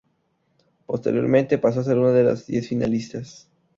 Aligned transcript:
Posteriormente 0.87 1.59
pasó 1.59 1.81
a 1.81 1.83
ser 1.83 1.99
una 1.99 2.09
de 2.09 2.23
las 2.23 2.47
diez 2.47 2.67
finalistas. 2.69 3.47